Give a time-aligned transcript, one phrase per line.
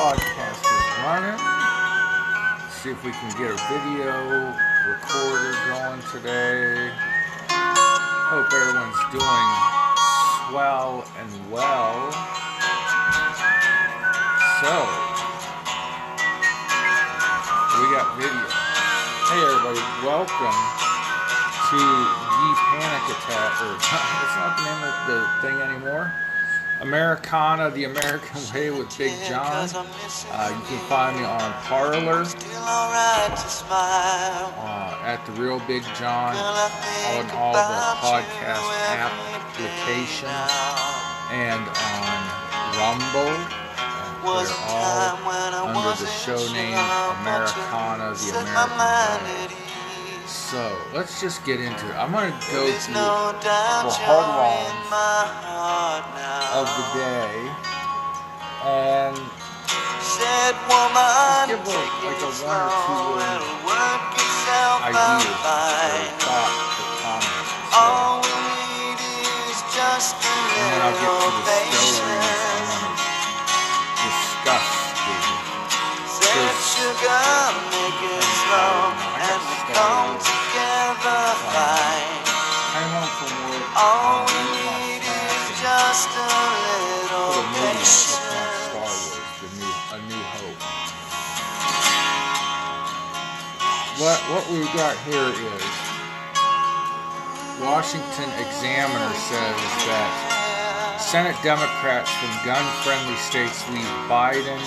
[0.00, 1.36] podcast is running.
[2.80, 4.48] See if we can get a video
[4.88, 6.88] recorder going today.
[8.32, 9.48] Hope everyone's doing
[10.48, 12.08] swell and well.
[14.64, 14.72] So,
[17.76, 18.48] we got video.
[19.28, 20.60] Hey everybody, welcome
[21.68, 26.29] to Ye Panic Attack, or it's not the name of the thing anymore.
[26.80, 29.68] Americana, the American Way with Big John.
[30.32, 32.24] Uh, you can find me on Parler,
[34.56, 37.58] uh, at the Real Big John, on all the
[38.00, 38.64] podcast
[38.96, 40.30] applications,
[41.30, 42.20] and on
[42.76, 43.36] Rumble.
[44.44, 45.18] They're all
[45.66, 46.74] under the show name
[47.20, 48.78] Americana, the American
[49.28, 49.59] Way.
[50.50, 51.94] So let's just get into it.
[51.94, 54.66] I'm gonna go through the headlines
[56.58, 57.38] of the day
[58.66, 59.14] and
[60.02, 65.22] Said woman, give a, like a one or two slow, little it'll work itself ideas
[65.22, 66.18] or fine.
[66.18, 66.50] thought
[66.82, 67.50] or comments.
[67.70, 68.98] So, All we need
[69.54, 72.90] is just a and then I'll get to the stories gonna
[74.02, 74.66] discuss
[75.06, 75.30] with.
[76.10, 77.22] Said sugar,
[77.70, 80.29] make it uh, slow, and
[83.82, 86.28] All we need is just a
[87.00, 88.68] little patience.
[89.92, 90.60] A New Hope.
[93.98, 95.64] What what we've got here is
[97.64, 104.60] Washington Examiner says that Senate Democrats from gun-friendly states leave Biden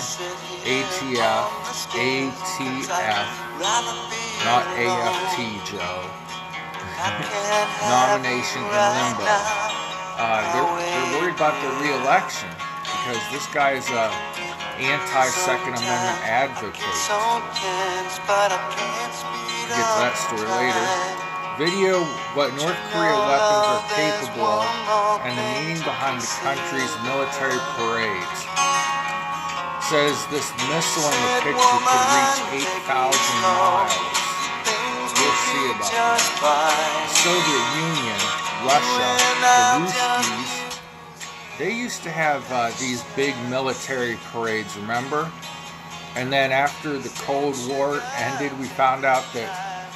[0.66, 1.54] ATF
[1.94, 3.30] ATF
[4.44, 5.38] not AFT
[5.70, 6.33] Joe
[7.90, 9.26] nomination in limbo.
[10.16, 12.50] Uh, they're, they're worried about the re-election
[12.84, 14.14] because this guy is a
[14.78, 16.96] anti-Second Amendment advocate.
[17.06, 17.18] So
[17.54, 19.14] tense, but I can't
[19.64, 20.86] We'll get to that story later.
[21.58, 22.02] Video
[22.34, 28.40] what North Korea weapons are capable of and the meaning behind the country's military parades.
[29.86, 34.23] Says this missile in the picture could reach 8,000 miles.
[35.54, 36.18] See about that.
[36.18, 37.06] Just fine.
[37.22, 38.20] Soviet Union,
[38.66, 40.74] Russia, the Ruskies,
[41.60, 45.32] they used to have uh, these big military parades, remember?
[46.16, 49.88] And then after the Cold War ended, we found out that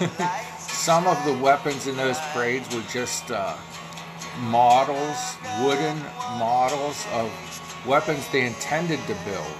[0.58, 3.56] some of the weapons in those parades were just uh,
[4.40, 5.98] models, wooden
[6.38, 7.30] models of
[7.86, 9.56] weapons they intended to build.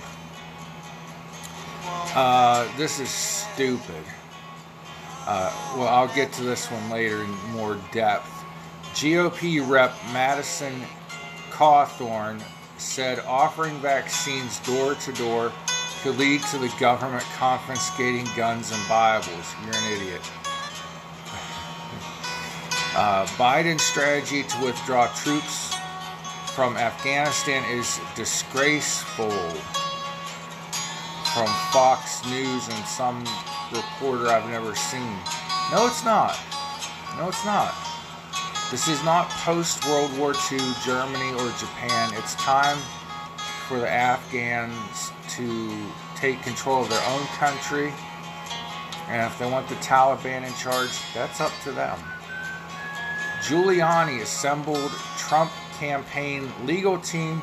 [2.15, 4.05] Uh, this is stupid.
[5.27, 8.31] Uh, well, I'll get to this one later in more depth.
[8.95, 10.73] GOP rep Madison
[11.51, 12.41] Cawthorn
[12.79, 15.53] said offering vaccines door to door
[16.03, 19.55] could lead to the government confiscating guns and Bibles.
[19.65, 20.23] You're an idiot.
[22.97, 25.75] Uh, Biden's strategy to withdraw troops
[26.55, 29.29] from Afghanistan is disgraceful.
[31.35, 33.23] From Fox News and some
[33.73, 35.17] reporter I've never seen.
[35.73, 36.39] No, it's not.
[37.17, 37.75] No, it's not.
[38.71, 42.11] This is not post World War II Germany or Japan.
[42.15, 42.79] It's time
[43.69, 45.71] for the Afghans to
[46.17, 47.93] take control of their own country.
[49.09, 51.99] And if they want the Taliban in charge, that's up to them.
[53.43, 57.43] Giuliani assembled Trump campaign legal team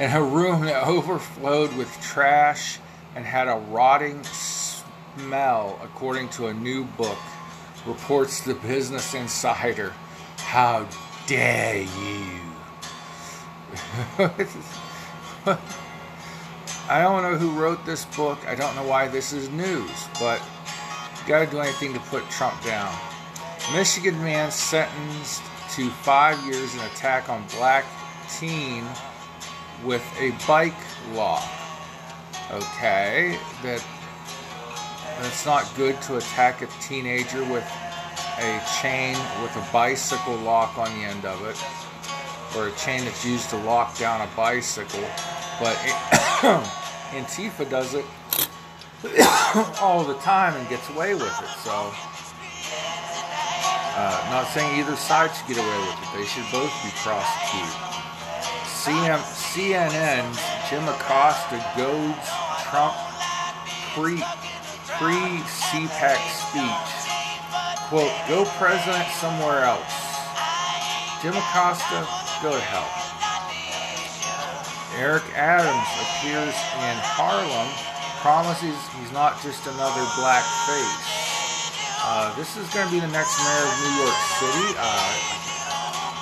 [0.00, 2.78] in a room that overflowed with trash
[3.14, 4.22] and had a rotting
[5.16, 7.18] smell, according to a new book,
[7.86, 9.92] reports the Business Insider.
[10.38, 10.88] How
[11.26, 12.40] dare you?
[16.88, 18.38] I don't know who wrote this book.
[18.46, 20.40] I don't know why this is news, but
[21.20, 22.94] you gotta do anything to put Trump down.
[23.72, 25.42] Michigan man sentenced
[25.74, 27.84] to five years in attack on black
[28.38, 28.84] teen
[29.84, 30.74] with a bike
[31.14, 31.42] lock.
[32.50, 33.82] Okay, that
[35.20, 37.64] that's not good to attack a teenager with
[38.38, 41.56] a chain with a bicycle lock on the end of it,
[42.56, 45.04] or a chain that's used to lock down a bicycle.
[45.60, 45.76] But
[47.14, 48.04] Antifa does it
[49.80, 51.48] all the time and gets away with it.
[51.62, 51.92] So,
[53.96, 56.18] uh, not saying either side should get away with it.
[56.18, 57.94] They should both be prosecuted.
[58.84, 62.28] CM, CNN's Jim Acosta goads
[62.68, 62.94] Trump
[63.94, 64.20] pre
[64.98, 65.16] pre
[65.72, 66.90] CPAC speech.
[67.88, 70.04] Quote, go president somewhere else.
[71.22, 72.04] Jim Acosta,
[72.42, 72.88] go to hell.
[75.00, 77.68] Eric Adams appears in Harlem,
[78.22, 81.04] promises he's not just another black face.
[82.04, 84.68] Uh, this is going to be the next mayor of New York City.
[84.76, 85.12] Uh,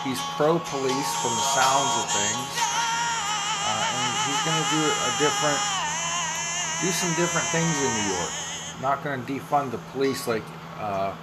[0.06, 2.50] he's pro-police from the sounds of things,
[3.67, 5.61] uh, and he's going to do a different,
[6.81, 8.42] do some different things in New York.
[8.82, 10.43] Not going to defund the police like
[10.79, 11.14] uh,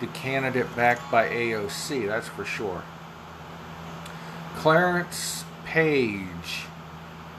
[0.00, 2.06] the candidate backed by AOC.
[2.06, 2.82] That's for sure.
[4.56, 6.66] Clarence Page.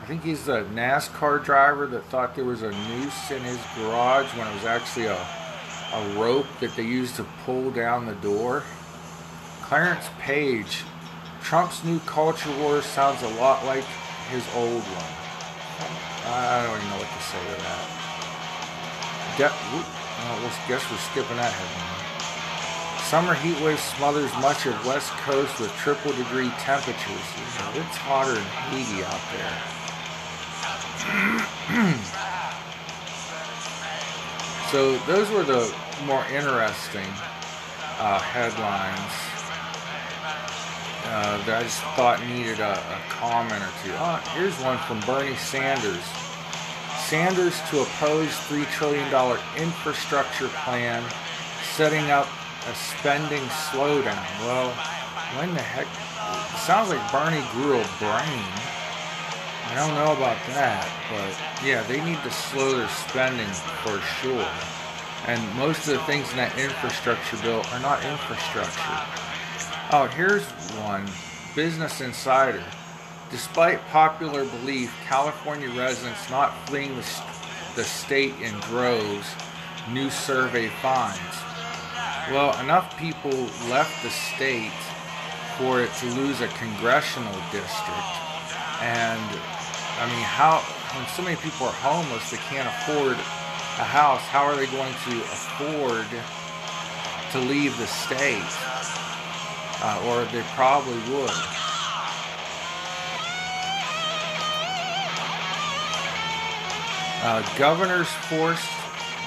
[0.01, 4.27] I think he's the NASCAR driver that thought there was a noose in his garage
[4.35, 5.18] when it was actually a,
[5.94, 8.63] a rope that they used to pull down the door.
[9.62, 10.83] Clarence Page.
[11.41, 13.85] Trump's new culture war sounds a lot like
[14.31, 15.13] his old one.
[16.33, 17.96] I don't even know what to say to that.
[19.38, 21.98] De- oh, guess we're skipping that headline.
[23.06, 27.22] Summer heat wave smothers much of West Coast with triple degree temperatures.
[27.78, 28.44] It's hotter than
[28.74, 29.78] Haiti out there.
[34.72, 35.72] so those were the
[36.07, 37.06] more interesting
[38.00, 39.13] uh, headlines
[41.06, 43.94] uh, that I just thought needed a, a comment or two.
[43.94, 46.26] Oh, here's one from Bernie Sanders.
[47.07, 49.07] Sanders to oppose $3 trillion
[49.56, 51.01] infrastructure plan,
[51.63, 52.27] setting up
[52.69, 54.19] a spending slowdown.
[54.44, 54.71] Well,
[55.39, 55.88] when the heck?
[55.88, 58.44] It sounds like Bernie grew a brain.
[59.68, 63.48] I don't know about that, but yeah, they need to slow their spending
[63.88, 64.51] for sure.
[65.27, 69.00] And most of the things in that infrastructure bill are not infrastructure.
[69.94, 70.44] Oh, here's
[70.83, 71.07] one
[71.56, 72.65] Business Insider.
[73.29, 77.06] Despite popular belief, California residents not fleeing the,
[77.75, 79.27] the state in droves,
[79.91, 81.19] new survey finds.
[82.31, 83.31] Well, enough people
[83.68, 84.71] left the state
[85.57, 88.15] for it to lose a congressional district.
[88.79, 89.19] And,
[90.00, 90.59] I mean, how,
[90.95, 94.94] when so many people are homeless, they can't afford a house, how are they going
[95.09, 96.07] to afford
[97.31, 98.56] to leave the state?
[99.83, 101.66] Uh, or they probably would.
[107.21, 108.69] Uh, governors forced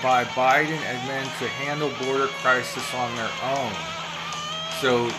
[0.03, 3.73] by Biden and men to handle border crisis on their own.
[4.81, 5.11] So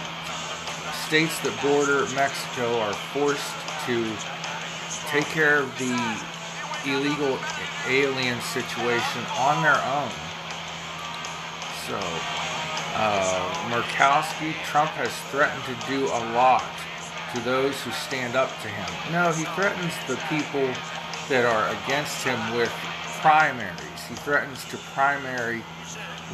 [1.05, 3.53] states that border Mexico are forced
[3.85, 4.07] to
[5.11, 5.93] take care of the
[6.87, 7.37] illegal
[7.87, 10.11] alien situation on their own.
[11.85, 11.99] So
[12.95, 16.63] uh, Murkowski, Trump has threatened to do a lot
[17.35, 18.89] to those who stand up to him.
[19.11, 20.67] No, he threatens the people
[21.29, 22.71] that are against him with
[23.21, 24.03] primaries.
[24.09, 25.63] He threatens to primary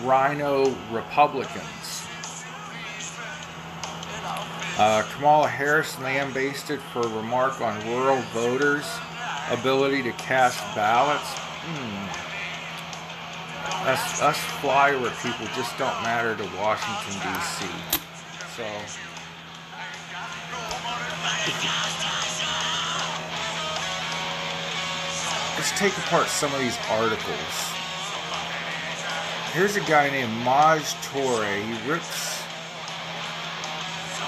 [0.04, 2.08] RINO Republicans.
[4.80, 8.88] Uh, Kamala Harris lambasted for a remark on rural voters'
[9.50, 11.34] ability to cast ballots.
[11.66, 12.28] Hmm.
[13.90, 17.66] Us, us flyover people just don't matter to Washington, D.C.
[18.56, 18.66] So.
[25.58, 27.74] Let's take apart some of these articles.
[29.54, 31.50] Here's a guy named Maj Toure.
[31.66, 32.44] He rips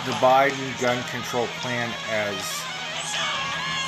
[0.05, 2.33] the Biden gun control plan as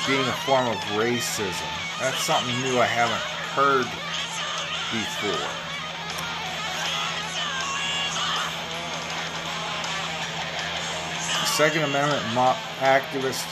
[0.06, 1.66] being a form of racism.
[1.98, 3.22] That's something new I haven't
[3.58, 3.86] heard
[4.92, 5.48] before.
[11.56, 12.22] Second Amendment
[12.78, 13.46] activist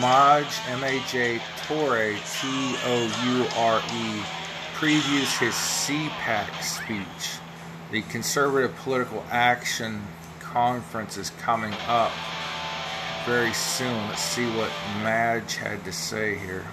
[0.00, 4.22] Maj M-A-J Toure T-O-U-R-E
[4.74, 7.38] previews his CPAC speech.
[7.90, 10.02] The Conservative Political Action
[10.40, 12.10] Conference is coming up
[13.24, 13.96] very soon.
[14.08, 14.70] Let's see what
[15.02, 16.64] Maj had to say here.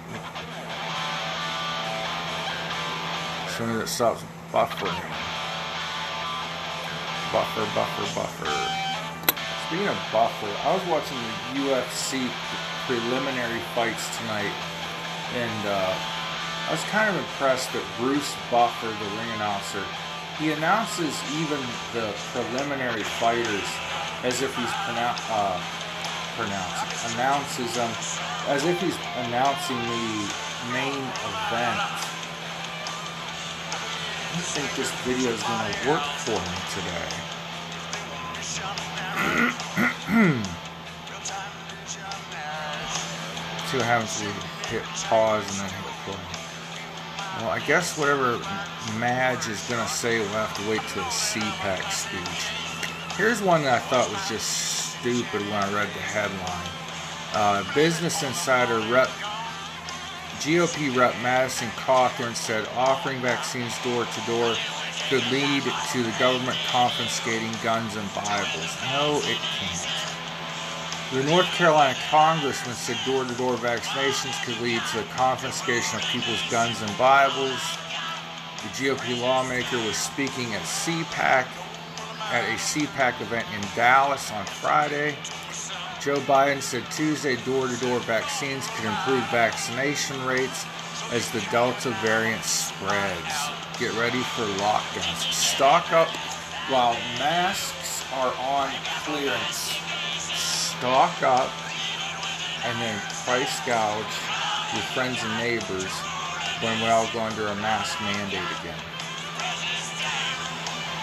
[3.45, 4.99] As soon as it stops buffering.
[7.31, 8.49] Buffer, buffer, buffer.
[9.67, 11.17] Speaking of buffer, I was watching
[11.53, 12.27] the UFC
[12.87, 14.51] preliminary fights tonight,
[15.35, 15.93] and uh,
[16.67, 19.83] I was kind of impressed that Bruce Buffer, the ring announcer,
[20.37, 21.59] he announces even
[21.93, 23.67] the preliminary fighters
[24.23, 25.59] as if he's pronoun- uh,
[26.37, 27.91] pronouncing, announces them
[28.47, 28.95] as if he's
[29.27, 30.33] announcing the
[30.73, 31.79] main event.
[34.29, 37.09] I think this video is going to work for me today.
[43.67, 46.39] See what happens hit pause and then hit play.
[47.41, 48.37] Well, I guess whatever
[48.99, 53.15] Maj is going to say, we'll have to wait till the CPAC speech.
[53.17, 56.69] Here's one that I thought was just stupid when I read the headline.
[57.33, 59.09] Uh, Business Insider rep
[60.39, 64.55] GOP rep Madison Cawthorn said offering vaccines door to door
[65.09, 68.77] could lead to the government confiscating guns and Bibles.
[68.91, 69.98] No, it can't.
[71.11, 76.05] The North Carolina congressman said door to door vaccinations could lead to the confiscation of
[76.05, 77.59] people's guns and Bibles.
[78.61, 81.47] The GOP lawmaker was speaking at CPAC
[82.31, 85.15] at a CPAC event in Dallas on Friday.
[85.99, 90.63] Joe Biden said Tuesday door to door vaccines could improve vaccination rates
[91.11, 93.49] as the Delta variant spreads.
[93.79, 95.33] Get ready for lockdowns.
[95.33, 96.09] Stock up
[96.69, 98.71] while masks are on
[99.05, 99.68] clearance.
[100.79, 101.51] Stock up
[102.63, 104.15] and then price gouge
[104.71, 105.91] your friends and neighbors
[106.63, 108.79] when we all go under a mask mandate again.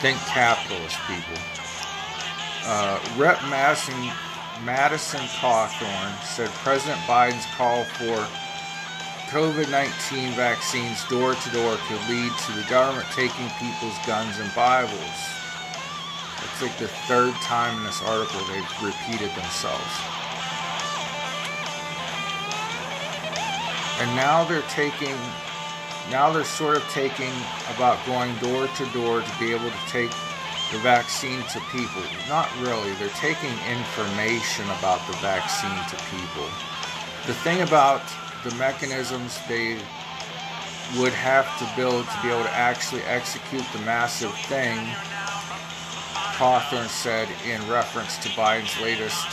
[0.01, 1.37] Think capitalist people.
[2.65, 3.39] Uh, Rep.
[3.51, 4.01] Madison,
[4.65, 8.27] Madison Cawthorn said President Biden's call for
[9.29, 14.49] COVID 19 vaccines door to door could lead to the government taking people's guns and
[14.55, 15.36] Bibles.
[16.57, 19.93] It's like the third time in this article they've repeated themselves.
[24.01, 25.15] And now they're taking,
[26.11, 27.33] now they're sort of taking
[27.75, 30.09] about going door to door to be able to take
[30.73, 32.01] the vaccine to people.
[32.27, 36.49] Not really, they're taking information about the vaccine to people.
[37.27, 38.01] The thing about
[38.45, 39.77] the mechanisms they
[40.97, 44.79] would have to build to be able to actually execute the massive thing,
[46.37, 49.27] Cawthorn said in reference to Biden's latest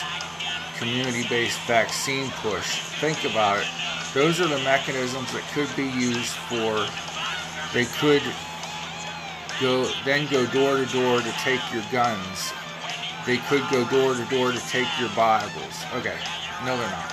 [0.77, 2.79] community based vaccine push.
[3.01, 3.67] Think about it.
[4.13, 6.87] Those are the mechanisms that could be used for,
[7.73, 8.23] they could
[9.59, 12.53] go then go door to door to take your guns.
[13.25, 15.83] They could go door to door to take your Bibles.
[15.95, 16.17] Okay,
[16.63, 17.11] no, they're not.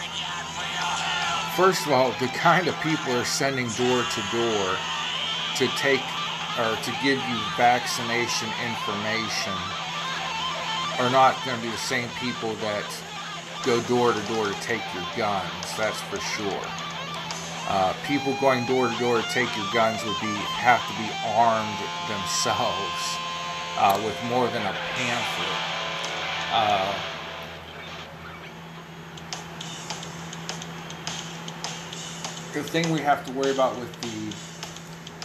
[1.56, 4.76] First of all, the kind of people are sending door to door
[5.56, 6.02] to take
[6.60, 9.56] or to give you vaccination information
[10.98, 12.84] are not going to be the same people that
[13.64, 15.64] go door to door to take your guns.
[15.78, 16.64] That's for sure.
[17.66, 21.08] Uh, people going door to door to take your guns would be have to be
[21.32, 21.80] armed
[22.12, 23.16] themselves
[23.78, 25.56] uh, with more than a pamphlet.
[26.52, 26.92] Uh,
[32.52, 34.49] the thing we have to worry about with the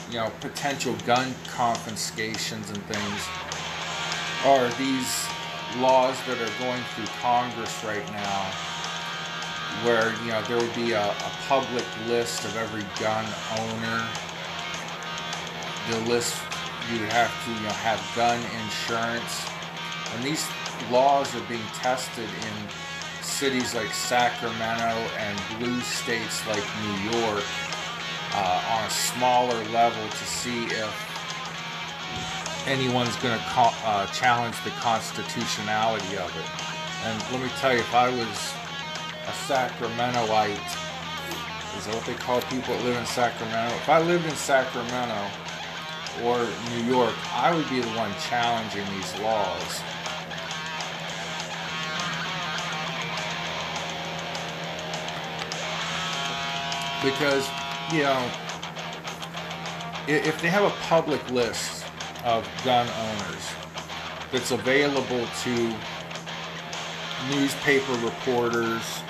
[0.10, 3.28] you know potential gun confiscations and things
[4.46, 5.26] are these
[5.80, 8.52] laws that are going through Congress right now
[9.84, 13.26] where you know there would be a, a public list of every gun
[13.60, 14.08] owner.
[15.92, 16.36] The list
[16.92, 19.46] you would have to you know have gun insurance.
[20.14, 20.48] And these
[20.92, 27.44] laws are being tested in cities like Sacramento and blue states like New York
[28.36, 30.92] uh, on a smaller level to see if
[32.68, 36.50] anyone's going to co- uh, challenge the constitutionality of it.
[37.08, 38.54] And let me tell you, if I was
[39.24, 40.68] a Sacramentoite,
[41.78, 43.74] is that what they call people that live in Sacramento?
[43.76, 45.22] If I lived in Sacramento
[46.24, 49.82] or New York, I would be the one challenging these laws.
[57.06, 57.48] because
[57.92, 58.32] you know
[60.08, 61.86] if they have a public list
[62.24, 63.50] of gun owners
[64.32, 65.74] that's available to
[67.30, 69.02] newspaper reporters,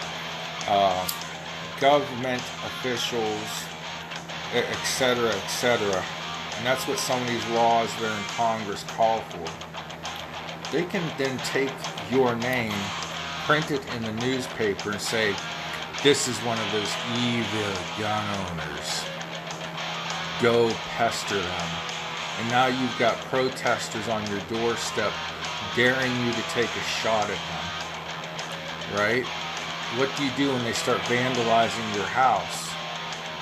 [0.68, 1.08] uh,
[1.80, 3.64] government officials,
[4.54, 6.04] etc., etc.,
[6.58, 10.72] and that's what some of these laws that are in Congress call for.
[10.72, 11.72] They can then take
[12.10, 12.74] your name,
[13.46, 15.36] print it in the newspaper, and say,
[16.06, 19.04] this is one of those evil gun owners.
[20.40, 21.70] Go pester them.
[22.40, 25.12] And now you've got protesters on your doorstep
[25.76, 28.96] daring you to take a shot at them.
[28.96, 29.26] Right?
[29.98, 32.70] What do you do when they start vandalizing your house?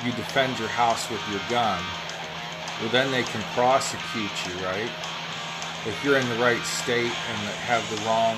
[0.06, 1.84] You defend your house with your gun.
[2.80, 4.92] Well, then they can prosecute you, right?
[5.86, 8.38] If you're in the right state and have the wrong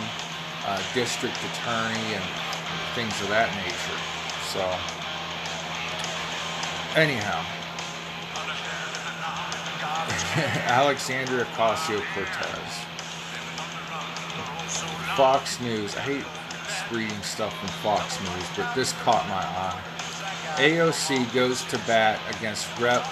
[0.65, 2.23] uh, district attorney and
[2.95, 4.14] things of that nature.
[4.55, 4.61] So,
[6.95, 7.43] anyhow,
[10.71, 12.85] Alexandria Ocasio Cortez,
[15.17, 15.97] Fox News.
[15.97, 16.25] I hate
[16.89, 19.81] reading stuff from Fox News, but this caught my eye.
[20.55, 23.03] AOC goes to bat against Rep.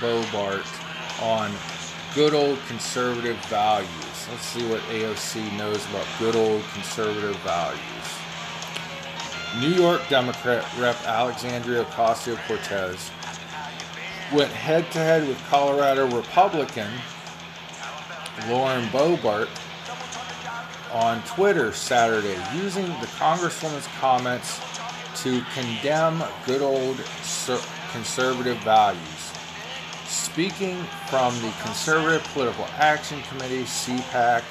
[0.00, 0.66] Boebert
[1.22, 1.52] on
[2.12, 3.88] good old conservative values.
[4.28, 8.27] Let's see what AOC knows about good old conservative values.
[9.56, 10.96] New York Democrat Rep.
[11.06, 13.10] Alexandria Ocasio Cortez
[14.32, 16.90] went head to head with Colorado Republican
[18.48, 19.48] Lauren Boebert
[20.92, 24.60] on Twitter Saturday, using the Congresswoman's comments
[25.22, 26.96] to condemn good old
[27.90, 29.32] conservative values.
[30.06, 30.76] Speaking
[31.08, 34.42] from the Conservative Political Action Committee, CPAC,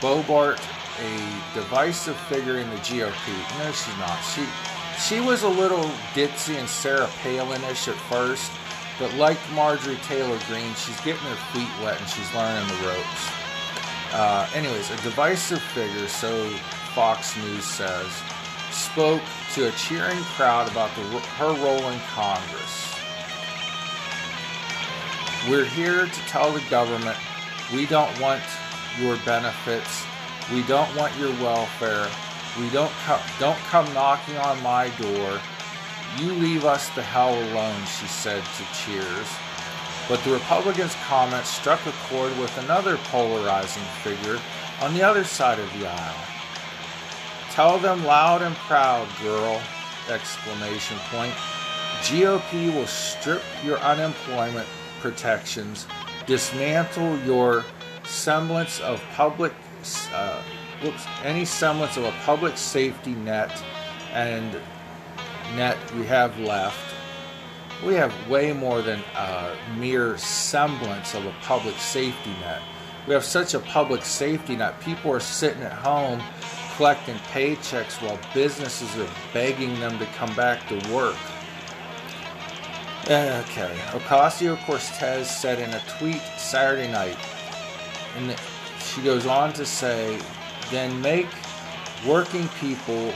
[0.00, 0.58] Boebert,
[1.00, 3.58] a divisive figure in the GOP.
[3.58, 4.18] No, she's not.
[4.34, 4.44] She
[4.98, 8.50] she was a little ditzy and Sarah Palin-ish at first,
[8.98, 13.30] but like Marjorie Taylor Greene, she's getting her feet wet and she's learning the ropes.
[14.12, 16.48] Uh, anyways, a divisive figure, so
[16.94, 18.10] Fox News says,
[18.72, 19.22] spoke
[19.54, 21.02] to a cheering crowd about the,
[21.36, 22.94] her role in Congress.
[25.48, 27.16] We're here to tell the government
[27.72, 28.42] we don't want
[28.98, 30.04] your benefits,
[30.52, 32.08] we don't want your welfare,
[32.58, 35.40] we don't co- don't come knocking on my door.
[36.18, 39.28] You leave us the hell alone, she said to Cheers.
[40.08, 44.38] But the Republicans' comments struck a chord with another polarizing figure
[44.80, 46.24] on the other side of the aisle.
[47.50, 49.60] Tell them loud and proud, girl!
[50.08, 51.34] Exclamation point.
[52.02, 54.66] GOP will strip your unemployment
[55.00, 55.86] protections,
[56.26, 57.64] dismantle your
[58.04, 59.52] semblance of public,
[60.12, 60.42] uh,
[60.82, 63.62] whoops, any semblance of a public safety net,
[64.12, 64.56] and
[65.56, 66.88] net we have left
[67.84, 72.60] we have way more than a mere semblance of a public safety net.
[73.06, 74.80] We have such a public safety net.
[74.80, 76.20] People are sitting at home
[76.76, 81.16] collecting paychecks while businesses are begging them to come back to work.
[83.04, 83.78] Okay.
[83.90, 87.16] Ocasio Cortez said in a tweet Saturday night,
[88.16, 88.36] and
[88.82, 90.18] she goes on to say,
[90.70, 91.28] then make
[92.06, 93.12] working people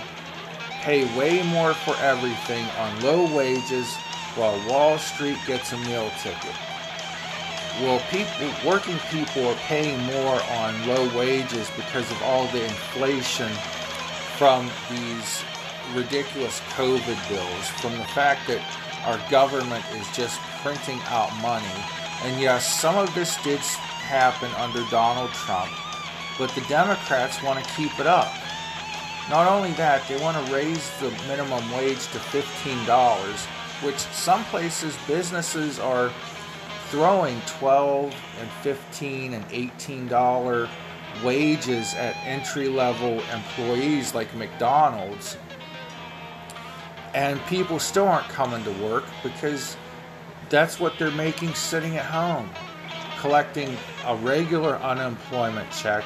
[0.82, 3.94] pay way more for everything on low wages
[4.34, 6.54] while Wall Street gets a meal ticket.
[7.80, 13.50] Well, people, working people are paying more on low wages because of all the inflation
[14.36, 15.42] from these
[15.94, 18.62] ridiculous COVID bills, from the fact that
[19.06, 21.66] our government is just printing out money.
[22.24, 23.60] And yes, some of this did
[24.12, 25.70] happen under Donald Trump,
[26.38, 28.32] but the Democrats want to keep it up.
[29.30, 33.46] Not only that, they want to raise the minimum wage to $15
[33.82, 36.10] which some places businesses are
[36.88, 40.68] throwing 12 and 15 and 18 dollar
[41.24, 45.36] wages at entry level employees like McDonald's
[47.14, 49.76] and people still aren't coming to work because
[50.48, 52.48] that's what they're making sitting at home
[53.22, 56.04] collecting a regular unemployment check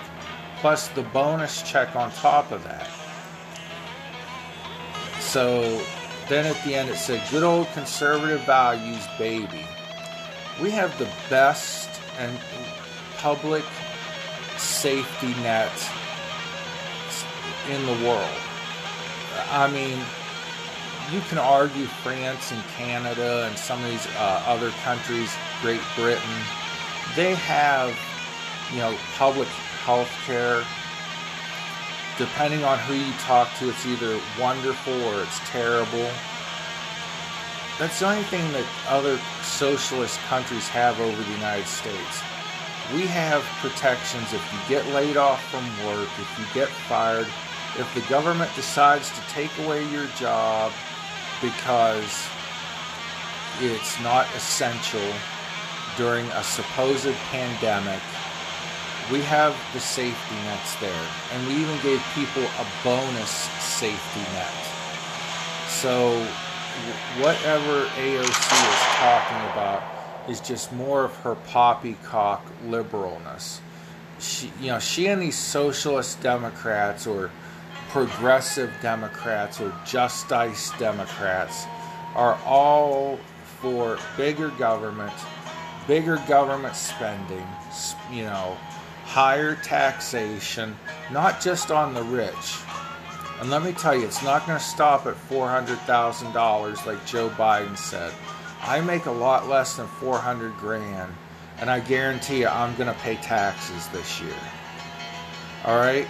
[0.60, 2.88] plus the bonus check on top of that
[5.18, 5.82] so
[6.28, 9.66] then at the end it said, good old conservative values, baby.
[10.60, 12.38] We have the best and
[13.18, 13.64] public
[14.56, 15.70] safety net
[17.70, 18.40] in the world.
[19.50, 19.98] I mean,
[21.12, 26.40] you can argue France and Canada and some of these uh, other countries, Great Britain,
[27.16, 27.98] they have,
[28.72, 30.64] you know, public health care
[32.18, 36.08] depending on who you talk to, it's either wonderful or it's terrible.
[37.78, 42.22] That's the only thing that other socialist countries have over the United States.
[42.94, 47.26] We have protections if you get laid off from work, if you get fired,
[47.76, 50.72] if the government decides to take away your job
[51.42, 52.26] because
[53.60, 55.12] it's not essential
[55.96, 58.00] during a supposed pandemic
[59.10, 64.52] we have the safety nets there, and we even gave people a bonus safety net.
[65.68, 66.18] So,
[67.20, 69.82] whatever AOC is talking about
[70.28, 73.60] is just more of her poppycock liberalness.
[74.18, 77.30] She, you know, she and these socialist Democrats or
[77.90, 81.64] progressive Democrats or justice Democrats
[82.14, 83.20] are all
[83.60, 85.12] for bigger government,
[85.86, 87.46] bigger government spending,
[88.10, 88.56] you know,
[89.04, 90.76] higher taxation,
[91.12, 92.58] not just on the rich.
[93.40, 97.76] And let me tell you, it's not going to stop at $400,000 like Joe Biden
[97.76, 98.12] said.
[98.62, 101.12] I make a lot less than 400 grand,
[101.58, 104.34] and I guarantee you I'm going to pay taxes this year.
[105.64, 106.08] All right?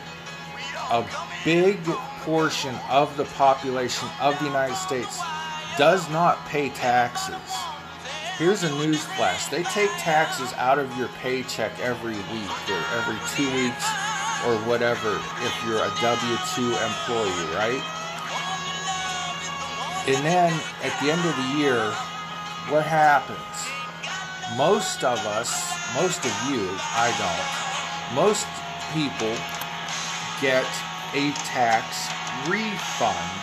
[0.91, 1.05] A
[1.45, 1.83] big
[2.23, 5.21] portion of the population of the United States
[5.77, 7.35] does not pay taxes.
[8.39, 9.47] Here's a news flash.
[9.47, 13.89] They take taxes out of your paycheck every week or every two weeks
[14.45, 17.81] or whatever if you're a W 2 employee, right?
[20.07, 20.53] And then
[20.85, 21.81] at the end of the year,
[22.69, 23.41] what happens?
[24.55, 28.45] Most of us, most of you, I don't, most
[28.93, 29.33] people
[30.45, 30.69] get
[31.17, 32.13] a tax
[32.53, 33.41] refund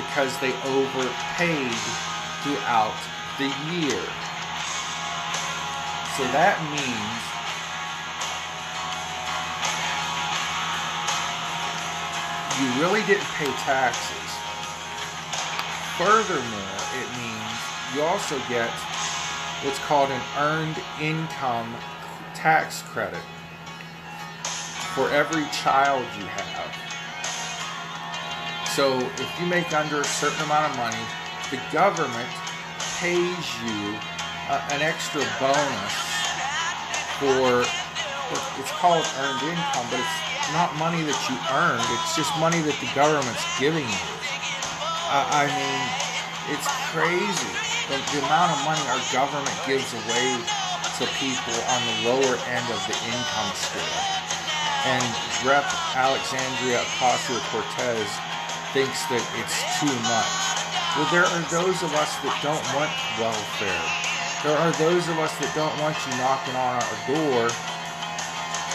[0.00, 1.76] because they overpaid
[2.40, 2.96] throughout
[3.36, 4.29] the year.
[6.16, 7.20] So that means
[12.60, 14.30] you really didn't pay taxes.
[15.96, 17.60] Furthermore, it means
[17.94, 18.70] you also get
[19.64, 21.74] what's called an earned income
[22.34, 23.22] tax credit
[24.94, 26.50] for every child you have.
[28.74, 31.04] So if you make under a certain amount of money,
[31.50, 32.28] the government
[32.98, 33.94] pays you
[34.50, 35.94] an extra bonus
[37.22, 37.62] for
[38.58, 41.82] it's called earned income, but it's not money that you earned.
[41.98, 44.04] It's just money that the government's giving you.
[45.10, 45.82] Uh, I mean,
[46.50, 47.50] it's crazy
[47.90, 50.38] the, the amount of money our government gives away
[50.98, 54.02] to people on the lower end of the income scale.
[54.86, 55.06] And
[55.46, 55.66] Rep.
[55.94, 58.06] Alexandria Ocasio Cortez
[58.74, 60.34] thinks that it's too much.
[60.98, 64.09] Well, there are those of us that don't want welfare.
[64.40, 67.52] There are those of us that don't want you knocking on our door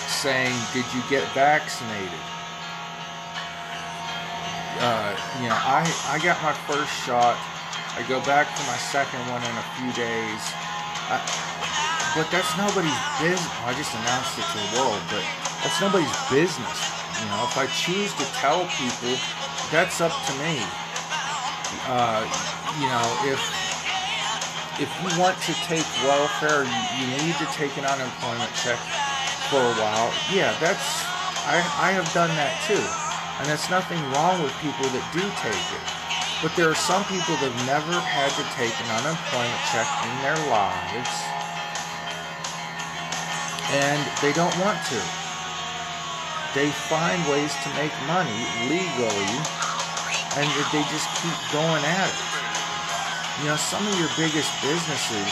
[0.06, 2.22] saying, Did you get vaccinated?
[4.78, 5.82] Uh, you know, I,
[6.14, 7.34] I got my first shot.
[7.98, 10.44] I go back for my second one in a few days.
[11.10, 11.18] I,
[12.14, 13.50] but that's nobody's business.
[13.66, 15.26] I just announced it to the world, but
[15.66, 16.78] that's nobody's business.
[17.18, 19.18] You know, if I choose to tell people,
[19.74, 20.62] that's up to me.
[21.90, 22.22] Uh,
[22.78, 23.65] you know, if
[24.80, 26.68] if you want to take welfare,
[27.00, 28.80] you, need to take an unemployment check
[29.48, 31.06] for a while, yeah, that's
[31.48, 32.82] I, I have done that too.
[33.40, 35.86] And there's nothing wrong with people that do take it.
[36.44, 40.14] But there are some people that have never had to take an unemployment check in
[40.26, 41.14] their lives
[43.72, 45.00] and they don't want to.
[46.54, 49.34] They find ways to make money legally
[50.36, 52.45] and they just keep going at it.
[53.44, 55.28] You know, some of your biggest businesses,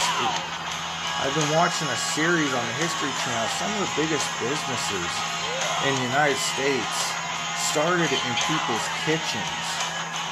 [1.23, 3.47] I've been watching a series on the History Channel.
[3.55, 5.07] Some of the biggest businesses
[5.87, 6.95] in the United States
[7.71, 9.63] started in people's kitchens.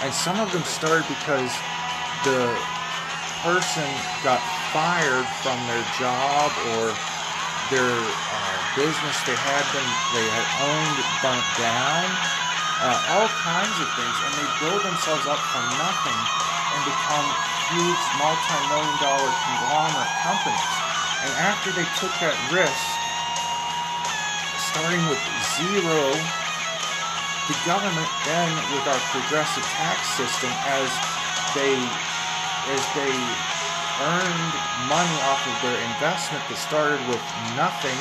[0.03, 1.47] And some of them started because
[2.27, 2.51] the
[3.47, 3.88] person
[4.19, 4.43] got
[4.75, 6.91] fired from their job or
[7.71, 12.03] their uh, business they had been they had owned burnt down
[12.84, 16.19] uh, all kinds of things and they build themselves up from nothing
[16.75, 17.27] and become
[17.71, 20.71] huge multi-million dollar conglomerate companies.
[21.23, 22.84] And after they took that risk,
[24.75, 25.21] starting with
[25.55, 26.12] zero,
[27.47, 30.89] the government then, with our progressive tax system, as
[31.55, 31.75] they
[32.71, 33.13] as they
[34.03, 34.53] earned
[34.91, 37.21] money off of their investment that started with
[37.57, 37.97] nothing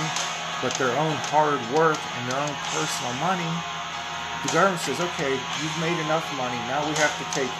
[0.61, 3.49] but their own hard work and their own personal money,
[4.45, 7.53] the government says, okay, you've made enough money, now we have to take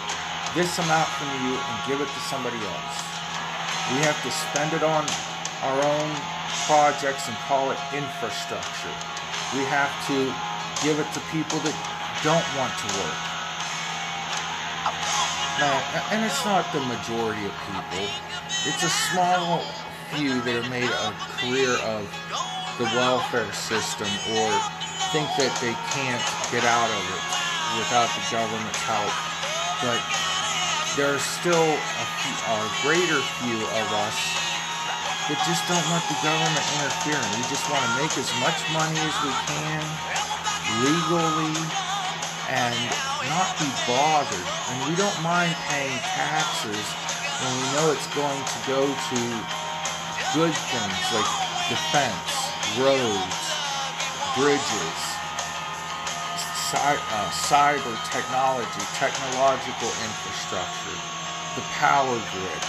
[0.55, 2.97] this amount from you and give it to somebody else.
[3.95, 5.07] We have to spend it on
[5.63, 6.09] our own
[6.67, 8.95] projects and call it infrastructure.
[9.55, 10.27] We have to
[10.83, 11.75] give it to people that
[12.19, 13.19] don't want to work.
[15.59, 15.79] Now,
[16.11, 18.11] and it's not the majority of people.
[18.67, 19.63] It's a small
[20.11, 22.03] few that have made a career of
[22.75, 24.49] the welfare system or
[25.15, 27.23] think that they can't get out of it
[27.79, 29.15] without the government's help.
[29.79, 30.30] But
[30.97, 34.17] there are still a, few, a greater few of us
[35.31, 37.31] that just don't want the government interfering.
[37.39, 39.83] We just want to make as much money as we can
[40.83, 41.55] legally
[42.51, 42.75] and
[43.31, 44.47] not be bothered.
[44.67, 46.83] And we don't mind paying taxes
[47.39, 49.19] when we know it's going to go to
[50.35, 51.31] good things like
[51.71, 52.27] defense,
[52.75, 53.39] roads,
[54.35, 55.10] bridges,
[56.77, 60.97] uh, cyber technology, technological infrastructure,
[61.55, 62.63] the power grid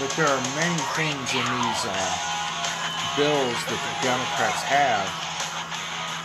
[0.00, 1.94] but there are many things in these uh,
[3.14, 5.06] bills that the Democrats have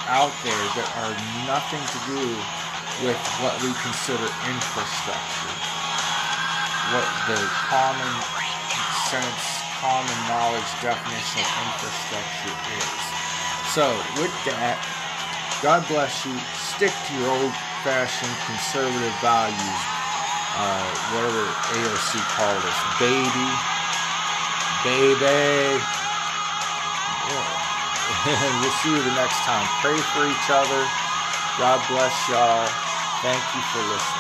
[0.10, 1.14] out there that are
[1.46, 2.26] nothing to do
[3.06, 5.54] with what we consider infrastructure,
[6.98, 7.38] what the
[7.70, 8.10] common
[9.14, 9.44] sense,
[9.78, 13.02] common knowledge definition of infrastructure is.
[13.78, 13.86] So,
[14.18, 14.82] with that,
[15.62, 16.38] God bless you.
[16.56, 20.00] Stick to your old fashioned conservative values
[20.60, 20.84] uh,
[21.16, 21.46] whatever
[21.78, 23.48] AOC called us, baby,
[24.84, 25.80] baby.
[27.30, 27.48] Yeah.
[28.62, 29.68] we'll see you the next time.
[29.82, 30.82] Pray for each other.
[31.60, 32.68] God bless y'all.
[33.22, 34.19] Thank you for listening.